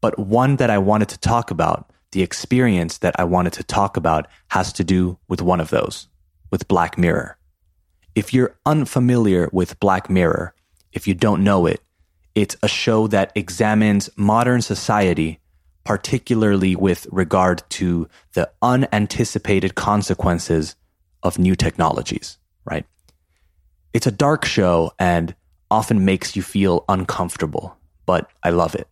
But 0.00 0.18
one 0.18 0.56
that 0.56 0.70
I 0.70 0.78
wanted 0.78 1.10
to 1.10 1.18
talk 1.18 1.50
about, 1.50 1.90
the 2.12 2.22
experience 2.22 2.96
that 2.96 3.14
I 3.20 3.24
wanted 3.24 3.52
to 3.52 3.62
talk 3.62 3.98
about, 3.98 4.26
has 4.48 4.72
to 4.72 4.84
do 4.84 5.18
with 5.28 5.42
one 5.42 5.60
of 5.60 5.68
those, 5.68 6.08
with 6.50 6.66
Black 6.66 6.96
Mirror. 6.96 7.36
If 8.14 8.32
you're 8.32 8.56
unfamiliar 8.64 9.50
with 9.52 9.78
Black 9.80 10.08
Mirror, 10.08 10.54
if 10.92 11.06
you 11.06 11.12
don't 11.12 11.44
know 11.44 11.66
it, 11.66 11.82
it's 12.34 12.56
a 12.62 12.68
show 12.68 13.06
that 13.08 13.32
examines 13.34 14.08
modern 14.16 14.62
society, 14.62 15.40
particularly 15.84 16.74
with 16.74 17.06
regard 17.12 17.62
to 17.68 18.08
the 18.32 18.50
unanticipated 18.62 19.74
consequences 19.74 20.74
of 21.22 21.38
new 21.38 21.54
technologies, 21.54 22.38
right? 22.64 22.86
It's 23.92 24.06
a 24.06 24.10
dark 24.10 24.44
show 24.44 24.92
and 24.98 25.34
often 25.70 26.04
makes 26.04 26.36
you 26.36 26.42
feel 26.42 26.84
uncomfortable, 26.88 27.76
but 28.04 28.30
I 28.42 28.50
love 28.50 28.74
it. 28.74 28.88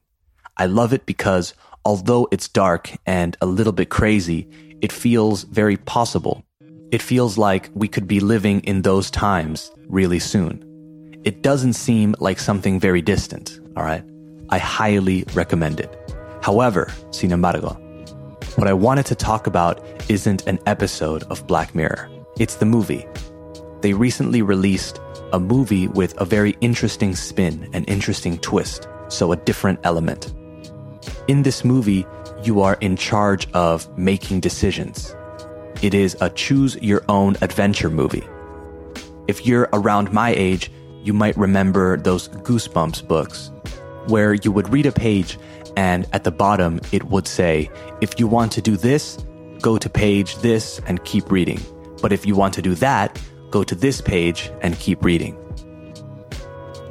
I 0.57 0.67
love 0.67 0.93
it 0.93 1.07
because 1.07 1.55
although 1.85 2.29
it's 2.31 2.49
dark 2.49 2.91
and 3.07 3.37
a 3.41 3.47
little 3.47 3.73
bit 3.73 3.91
crazy, 3.91 4.49
it 4.81 4.93
feels 4.93 5.45
very 5.45 5.77
possible. 5.77 6.45
It 6.91 7.03
feels 7.03 7.37
like 7.37 7.71
we 7.75 7.89
could 7.89 8.07
be 8.07 8.21
living 8.21 8.61
in 8.61 8.83
those 8.83 9.11
times 9.11 9.71
really 9.89 10.19
soon. 10.19 10.63
It 11.25 11.43
doesn't 11.43 11.73
seem 11.73 12.15
like 12.19 12.39
something 12.39 12.79
very 12.79 13.03
distant, 13.03 13.61
alright? 13.77 14.05
I 14.51 14.59
highly 14.59 15.25
recommend 15.35 15.81
it. 15.81 15.91
However, 16.43 16.93
sin 17.11 17.33
embargo, 17.33 17.81
what 18.57 18.69
I 18.69 18.75
wanted 18.75 19.07
to 19.07 19.15
talk 19.15 19.47
about 19.47 19.85
isn't 20.09 20.47
an 20.47 20.59
episode 20.67 21.25
of 21.25 21.47
Black 21.47 21.75
Mirror. 21.75 22.11
It's 22.39 22.57
the 22.57 22.67
movie 22.67 23.07
they 23.85 23.93
recently 23.93 24.41
released 24.41 24.99
a 25.35 25.39
movie 25.39 25.89
with 25.89 26.19
a 26.19 26.25
very 26.25 26.57
interesting 26.63 27.15
spin, 27.15 27.69
an 27.75 27.85
interesting 27.85 28.39
twist, 28.39 28.89
so 29.09 29.31
a 29.31 29.37
different 29.37 29.79
element. 29.85 30.33
In 31.29 31.43
this 31.43 31.67
movie, 31.67 32.07
you 32.43 32.63
are 32.63 32.79
in 32.81 32.97
charge 32.97 33.47
of 33.53 33.87
making 33.99 34.41
decisions. 34.41 35.15
It 35.83 35.93
is 35.93 36.17
a 36.23 36.31
choose 36.31 36.77
your 36.77 37.05
own 37.11 37.37
adventure 37.43 37.91
movie. 37.91 38.25
If 39.29 39.45
you're 39.47 39.69
around 39.75 40.15
my 40.15 40.31
age, 40.31 40.71
you 41.03 41.13
might 41.13 41.37
remember 41.37 41.99
those 41.99 42.29
Goosebumps 42.29 43.07
books, 43.07 43.51
where 44.07 44.33
you 44.33 44.51
would 44.51 44.71
read 44.71 44.87
a 44.87 44.93
page 44.93 45.37
and 45.77 46.07
at 46.15 46.25
the 46.25 46.33
bottom 46.33 46.81
it 46.91 47.05
would 47.11 47.29
say, 47.29 47.71
if 48.01 48.19
you 48.19 48.29
want 48.29 48.51
to 48.53 48.63
do 48.63 48.79
this, 48.79 49.19
go 49.61 49.77
to 49.77 49.91
page 49.91 50.39
this 50.39 50.81
and 50.87 51.05
keep 51.05 51.31
reading. 51.31 51.61
But 52.01 52.13
if 52.13 52.25
you 52.25 52.35
want 52.35 52.55
to 52.55 52.63
do 52.63 52.75
that, 52.77 53.21
go 53.55 53.63
to 53.63 53.77
this 53.77 54.01
page 54.01 54.51
and 54.63 54.77
keep 54.81 55.05
reading. 55.05 55.39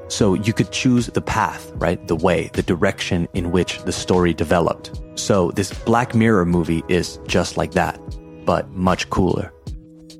So 0.08 0.34
you 0.34 0.54
could 0.54 0.71
choose 0.71 1.08
the 1.08 1.21
path, 1.21 1.69
right? 1.76 1.99
The 2.08 2.15
way, 2.15 2.49
the 2.54 2.63
direction 2.63 3.28
in 3.34 3.52
which 3.52 3.84
the 3.84 3.91
story 3.91 4.34
developed. 4.34 5.02
So 5.15 5.52
this 5.52 5.73
Black 5.84 6.15
Mirror 6.15 6.45
movie 6.45 6.82
is 6.88 7.19
just 7.28 7.58
like 7.58 7.73
that, 7.73 7.99
but 8.45 8.71
much 8.71 9.10
cooler. 9.10 9.52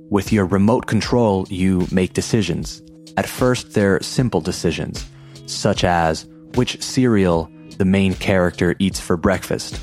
With 0.10 0.34
your 0.34 0.46
remote 0.46 0.86
control, 0.86 1.48
you 1.50 1.88
make 1.92 2.12
decisions. 2.12 2.84
At 3.16 3.30
first, 3.30 3.74
they're 3.74 4.02
simple 4.02 4.42
decisions, 4.42 5.06
such 5.46 5.86
as 5.86 6.28
which 6.56 6.82
cereal 6.84 7.50
the 7.78 7.86
main 7.86 8.16
character 8.16 8.76
eats 8.80 9.00
for 9.00 9.16
breakfast. 9.16 9.80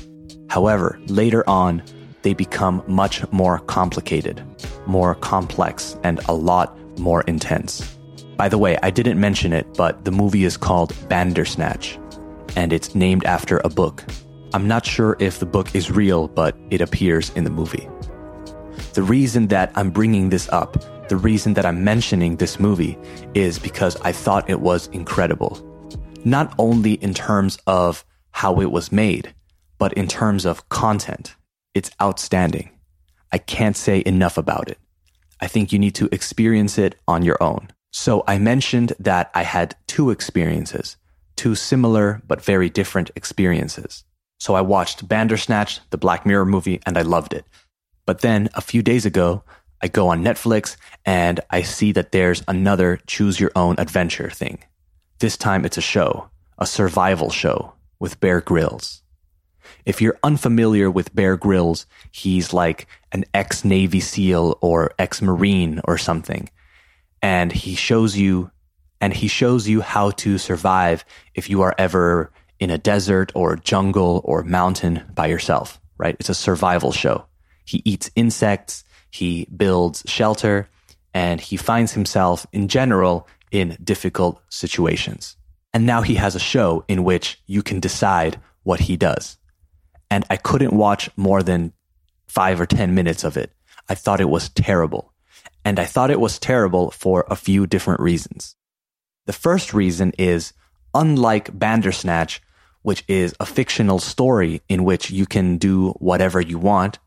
However, 0.47 0.99
later 1.07 1.43
on, 1.49 1.81
they 2.21 2.33
become 2.33 2.83
much 2.87 3.29
more 3.31 3.59
complicated, 3.59 4.43
more 4.85 5.15
complex, 5.15 5.97
and 6.03 6.19
a 6.27 6.33
lot 6.33 6.77
more 6.99 7.21
intense. 7.21 7.97
By 8.37 8.49
the 8.49 8.57
way, 8.57 8.77
I 8.81 8.89
didn't 8.89 9.19
mention 9.19 9.53
it, 9.53 9.67
but 9.75 10.05
the 10.05 10.11
movie 10.11 10.43
is 10.43 10.57
called 10.57 10.93
Bandersnatch, 11.07 11.99
and 12.55 12.73
it's 12.73 12.95
named 12.95 13.25
after 13.25 13.59
a 13.63 13.69
book. 13.69 14.03
I'm 14.53 14.67
not 14.67 14.85
sure 14.85 15.15
if 15.19 15.39
the 15.39 15.45
book 15.45 15.73
is 15.75 15.91
real, 15.91 16.27
but 16.27 16.57
it 16.69 16.81
appears 16.81 17.29
in 17.35 17.43
the 17.43 17.49
movie. 17.49 17.87
The 18.93 19.03
reason 19.03 19.47
that 19.47 19.71
I'm 19.75 19.89
bringing 19.89 20.29
this 20.29 20.49
up, 20.49 20.75
the 21.07 21.17
reason 21.17 21.53
that 21.53 21.65
I'm 21.65 21.83
mentioning 21.83 22.35
this 22.35 22.59
movie, 22.59 22.97
is 23.33 23.59
because 23.59 23.95
I 24.01 24.11
thought 24.11 24.49
it 24.49 24.59
was 24.59 24.87
incredible. 24.87 25.59
Not 26.25 26.53
only 26.57 26.93
in 26.95 27.13
terms 27.13 27.57
of 27.67 28.03
how 28.31 28.59
it 28.59 28.71
was 28.71 28.91
made, 28.91 29.33
but 29.77 29.93
in 29.93 30.07
terms 30.07 30.45
of 30.45 30.67
content. 30.69 31.35
It's 31.73 31.91
outstanding. 32.01 32.71
I 33.31 33.37
can't 33.37 33.77
say 33.77 34.03
enough 34.05 34.37
about 34.37 34.69
it. 34.69 34.77
I 35.39 35.47
think 35.47 35.71
you 35.71 35.79
need 35.79 35.95
to 35.95 36.09
experience 36.11 36.77
it 36.77 36.95
on 37.07 37.23
your 37.23 37.41
own. 37.41 37.69
So 37.91 38.23
I 38.27 38.37
mentioned 38.37 38.93
that 38.99 39.31
I 39.33 39.43
had 39.43 39.75
two 39.87 40.11
experiences, 40.11 40.97
two 41.35 41.55
similar 41.55 42.21
but 42.27 42.43
very 42.43 42.69
different 42.69 43.11
experiences. 43.15 44.03
So 44.39 44.55
I 44.55 44.61
watched 44.61 45.07
Bandersnatch, 45.07 45.79
the 45.89 45.97
Black 45.97 46.25
Mirror 46.25 46.45
movie, 46.45 46.81
and 46.85 46.97
I 46.97 47.03
loved 47.03 47.33
it. 47.33 47.45
But 48.05 48.21
then 48.21 48.49
a 48.53 48.61
few 48.61 48.81
days 48.81 49.05
ago, 49.05 49.43
I 49.81 49.87
go 49.87 50.09
on 50.09 50.23
Netflix 50.23 50.77
and 51.05 51.39
I 51.49 51.61
see 51.61 51.91
that 51.93 52.11
there's 52.11 52.43
another 52.47 52.99
choose 53.07 53.39
your 53.39 53.51
own 53.55 53.75
adventure 53.77 54.29
thing. 54.29 54.59
This 55.19 55.37
time 55.37 55.65
it's 55.65 55.77
a 55.77 55.81
show, 55.81 56.29
a 56.57 56.65
survival 56.65 57.29
show 57.29 57.73
with 57.99 58.19
Bear 58.19 58.41
Grylls. 58.41 59.00
If 59.85 60.01
you're 60.01 60.19
unfamiliar 60.23 60.89
with 60.89 61.13
Bear 61.15 61.37
Grylls, 61.37 61.85
he's 62.11 62.53
like 62.53 62.87
an 63.11 63.25
ex 63.33 63.63
Navy 63.65 63.99
SEAL 63.99 64.57
or 64.61 64.91
ex 64.99 65.21
Marine 65.21 65.81
or 65.85 65.97
something. 65.97 66.49
And 67.21 67.51
he 67.51 67.75
shows 67.75 68.17
you, 68.17 68.51
and 68.99 69.13
he 69.13 69.27
shows 69.27 69.67
you 69.67 69.81
how 69.81 70.11
to 70.11 70.37
survive 70.37 71.05
if 71.33 71.49
you 71.49 71.61
are 71.61 71.75
ever 71.77 72.31
in 72.59 72.69
a 72.69 72.77
desert 72.77 73.31
or 73.35 73.55
jungle 73.55 74.21
or 74.23 74.43
mountain 74.43 75.03
by 75.13 75.27
yourself, 75.27 75.81
right? 75.97 76.15
It's 76.19 76.29
a 76.29 76.35
survival 76.35 76.91
show. 76.91 77.25
He 77.65 77.81
eats 77.85 78.11
insects, 78.15 78.83
he 79.09 79.45
builds 79.45 80.03
shelter, 80.05 80.69
and 81.13 81.41
he 81.41 81.57
finds 81.57 81.93
himself 81.93 82.45
in 82.51 82.67
general 82.67 83.27
in 83.51 83.77
difficult 83.83 84.41
situations. 84.49 85.35
And 85.73 85.85
now 85.85 86.01
he 86.01 86.15
has 86.15 86.35
a 86.35 86.39
show 86.39 86.83
in 86.87 87.03
which 87.03 87.41
you 87.47 87.63
can 87.63 87.79
decide 87.79 88.39
what 88.63 88.81
he 88.81 88.97
does 88.97 89.37
and 90.11 90.25
I 90.29 90.35
couldn't 90.35 90.73
watch 90.73 91.09
more 91.15 91.41
than 91.41 91.73
five 92.27 92.59
or 92.59 92.65
10 92.65 92.93
minutes 92.93 93.23
of 93.23 93.37
it. 93.37 93.51
I 93.89 93.95
thought 93.95 94.21
it 94.21 94.29
was 94.29 94.49
terrible. 94.49 95.13
And 95.63 95.79
I 95.79 95.85
thought 95.85 96.11
it 96.11 96.19
was 96.19 96.37
terrible 96.37 96.91
for 96.91 97.25
a 97.29 97.35
few 97.35 97.65
different 97.65 98.01
reasons. 98.01 98.55
The 99.25 99.33
first 99.33 99.73
reason 99.73 100.11
is 100.19 100.53
unlike 100.93 101.57
Bandersnatch, 101.57 102.41
which 102.81 103.05
is 103.07 103.33
a 103.39 103.45
fictional 103.45 103.99
story 103.99 104.61
in 104.67 104.83
which 104.83 105.11
you 105.11 105.25
can 105.25 105.57
do 105.57 105.91
whatever 105.91 106.41
you 106.41 106.59
want, 106.59 106.99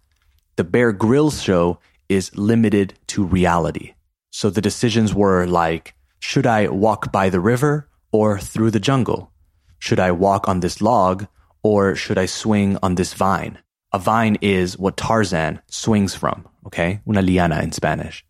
the 0.56 0.64
Bear 0.64 0.92
Grylls 0.92 1.42
show 1.42 1.78
is 2.08 2.34
limited 2.36 2.94
to 3.08 3.24
reality. 3.24 3.94
So 4.30 4.48
the 4.48 4.62
decisions 4.62 5.12
were 5.12 5.46
like, 5.46 5.94
should 6.20 6.46
I 6.46 6.68
walk 6.68 7.12
by 7.12 7.28
the 7.28 7.40
river 7.40 7.88
or 8.12 8.38
through 8.38 8.70
the 8.70 8.80
jungle? 8.80 9.30
Should 9.78 10.00
I 10.00 10.12
walk 10.12 10.48
on 10.48 10.60
this 10.60 10.80
log 10.80 11.26
or 11.64 11.96
should 11.96 12.18
I 12.18 12.26
swing 12.26 12.78
on 12.82 12.94
this 12.94 13.14
vine? 13.14 13.58
A 13.92 13.98
vine 13.98 14.36
is 14.40 14.78
what 14.78 14.96
Tarzan 14.96 15.60
swings 15.66 16.14
from, 16.14 16.46
okay? 16.66 17.00
Una 17.08 17.22
liana 17.22 17.60
in 17.62 17.72
Spanish. 17.72 18.24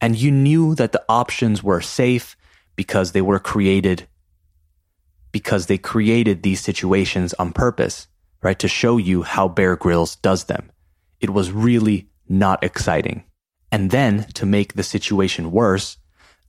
And 0.00 0.16
you 0.16 0.30
knew 0.30 0.74
that 0.74 0.92
the 0.92 1.04
options 1.08 1.62
were 1.62 1.80
safe 1.80 2.36
because 2.76 3.12
they 3.12 3.22
were 3.22 3.38
created 3.38 4.06
because 5.30 5.66
they 5.66 5.78
created 5.78 6.42
these 6.42 6.60
situations 6.60 7.34
on 7.34 7.52
purpose, 7.52 8.08
right? 8.42 8.58
To 8.58 8.68
show 8.68 8.96
you 8.96 9.22
how 9.22 9.46
Bear 9.46 9.76
Grylls 9.76 10.16
does 10.16 10.44
them. 10.44 10.70
it 11.20 11.30
was 11.30 11.50
really 11.50 12.08
not 12.28 12.62
exciting. 12.62 13.24
And 13.70 13.90
then 13.90 14.24
to 14.34 14.46
make 14.46 14.74
the 14.74 14.82
situation 14.82 15.50
worse, 15.50 15.98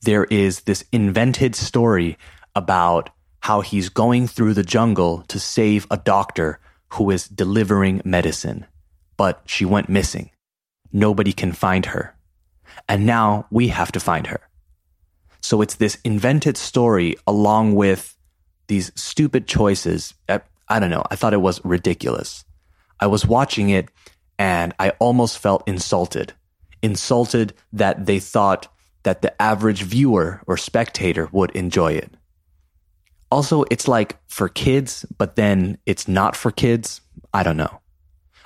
there 0.02 0.26
is 0.26 0.62
this 0.62 0.86
invented 0.92 1.56
story 1.56 2.18
about 2.56 3.10
how 3.42 3.62
he's 3.62 3.90
going 3.90 4.28
through 4.28 4.54
the 4.54 4.64
jungle 4.64 5.24
to 5.28 5.40
save 5.40 5.88
a 5.90 5.98
doctor 5.98 6.60
who 6.94 7.10
is 7.10 7.28
delivering 7.28 8.02
medicine, 8.04 8.66
but 9.18 9.42
she 9.46 9.66
went 9.66 9.90
missing. 9.90 10.32
Nobody 10.92 11.34
can 11.34 11.52
find 11.52 11.86
her. 11.88 12.16
And 12.88 13.06
now 13.06 13.46
we 13.52 13.68
have 13.70 13.92
to 13.94 14.00
find 14.00 14.28
her. 14.28 14.42
So 15.42 15.62
it's 15.62 15.76
this 15.76 15.98
invented 16.04 16.58
story 16.58 17.16
along 17.28 17.76
with 17.76 18.18
these 18.68 18.92
stupid 18.96 19.48
choices. 19.48 20.14
I 20.28 20.80
don't 20.80 20.90
know. 20.90 21.04
I 21.10 21.16
thought 21.16 21.34
it 21.34 21.42
was 21.42 21.64
ridiculous. 21.64 22.44
I 23.00 23.08
was 23.08 23.26
watching 23.26 23.70
it 23.70 23.90
and 24.38 24.74
I 24.80 24.92
almost 25.00 25.40
felt 25.40 25.68
insulted. 25.68 26.34
Insulted 26.82 27.54
that 27.74 28.06
they 28.06 28.20
thought 28.20 28.68
that 29.04 29.22
the 29.22 29.42
average 29.42 29.84
viewer 29.84 30.42
or 30.48 30.58
spectator 30.58 31.30
would 31.32 31.52
enjoy 31.52 31.94
it. 31.94 32.12
Also, 33.32 33.64
it's 33.70 33.88
like 33.88 34.18
for 34.28 34.50
kids, 34.50 35.06
but 35.18 35.36
then 35.36 35.78
it's 35.86 36.08
not 36.08 36.36
for 36.36 36.52
kids. 36.52 37.02
I 37.34 37.44
don't 37.44 37.58
know. 37.58 37.82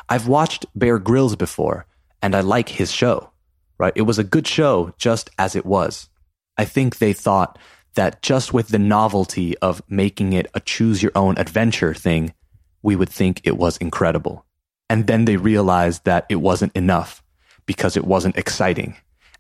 I've 0.10 0.28
watched 0.28 0.66
Bear 0.76 1.00
Grylls 1.00 1.36
before 1.36 1.86
and 2.22 2.36
I 2.36 2.42
like 2.42 2.70
his 2.70 2.92
show, 2.92 3.32
right? 3.78 3.94
It 3.96 4.02
was 4.04 4.20
a 4.20 4.24
good 4.24 4.48
show 4.48 4.94
just 4.98 5.30
as 5.40 5.56
it 5.56 5.66
was. 5.66 6.10
I 6.58 6.66
think 6.66 6.98
they 6.98 7.14
thought 7.14 7.58
that 7.96 8.22
just 8.22 8.54
with 8.54 8.70
the 8.70 8.80
novelty 8.80 9.58
of 9.60 9.82
making 9.88 10.34
it 10.34 10.48
a 10.54 10.60
choose 10.60 11.02
your 11.02 11.12
own 11.16 11.38
adventure 11.38 11.94
thing, 11.94 12.34
we 12.82 12.96
would 12.96 13.10
think 13.10 13.42
it 13.44 13.58
was 13.58 13.78
incredible. 13.78 14.46
And 14.90 15.08
then 15.08 15.26
they 15.26 15.38
realized 15.38 16.04
that 16.06 16.26
it 16.30 16.36
wasn't 16.36 16.76
enough 16.76 17.24
because 17.66 17.96
it 17.96 18.06
wasn't 18.06 18.38
exciting. 18.38 18.96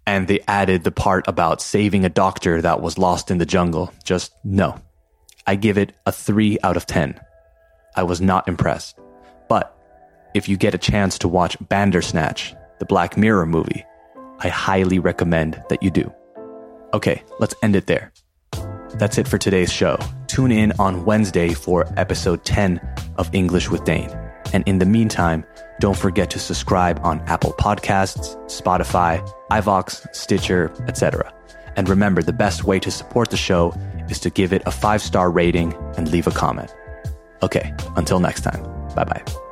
And 0.06 0.27
they 0.27 0.39
added 0.47 0.84
the 0.84 0.91
part 0.91 1.27
about 1.27 1.62
saving 1.62 2.06
a 2.06 2.10
doctor 2.10 2.62
that 2.62 2.82
was 2.82 2.97
lost 2.97 3.32
in 3.32 3.38
the 3.38 3.45
jungle. 3.45 3.93
Just 4.03 4.34
no. 4.43 4.79
I 5.45 5.56
give 5.56 5.77
it 5.77 5.93
a 6.06 6.12
3 6.12 6.58
out 6.63 6.77
of 6.77 6.86
10. 6.86 7.19
I 7.95 8.03
was 8.03 8.21
not 8.21 8.47
impressed. 8.47 8.97
But 9.49 9.75
if 10.34 10.47
you 10.47 10.58
get 10.58 10.73
a 10.73 10.77
chance 10.77 11.17
to 11.19 11.27
watch 11.27 11.58
Bandersnatch, 11.67 12.56
the 12.79 12.86
Black 12.86 13.17
Mirror 13.17 13.45
movie, 13.47 13.86
I 14.39 14.47
highly 14.47 14.99
recommend 14.99 15.62
that 15.69 15.84
you 15.84 15.91
do. 15.91 16.12
Okay, 16.93 17.23
let's 17.39 17.56
end 17.62 17.75
it 17.75 17.88
there. 17.88 18.12
That's 18.95 19.17
it 19.17 19.27
for 19.27 19.38
today's 19.38 19.71
show. 19.71 19.97
Tune 20.27 20.51
in 20.51 20.71
on 20.79 21.06
Wednesday 21.06 21.53
for 21.53 21.91
episode 21.97 22.45
10 22.45 22.79
of 23.17 23.29
English 23.34 23.69
with 23.69 23.84
Dane. 23.84 24.12
And 24.53 24.63
in 24.67 24.79
the 24.79 24.86
meantime, 24.86 25.43
don't 25.79 25.97
forget 25.97 26.29
to 26.32 26.39
subscribe 26.39 26.99
on 27.03 27.19
Apple 27.21 27.53
Podcasts, 27.53 28.36
Spotify, 28.45 29.27
iVoox, 29.51 30.15
Stitcher, 30.15 30.71
etc. 30.88 31.34
And 31.75 31.89
remember, 31.89 32.21
the 32.21 32.34
best 32.34 32.63
way 32.63 32.79
to 32.79 32.91
support 32.91 33.32
the 33.32 33.38
show 33.38 33.73
is 34.10 34.20
to 34.20 34.30
give 34.30 34.54
it 34.54 34.62
a 34.66 34.72
five 34.72 35.02
star 35.02 35.32
rating 35.32 35.74
and 35.98 36.12
leave 36.12 36.28
a 36.28 36.32
comment. 36.32 36.74
Okay, 37.42 37.74
until 37.96 38.20
next 38.20 38.42
time, 38.42 38.63
bye 38.96 39.04
bye. 39.04 39.42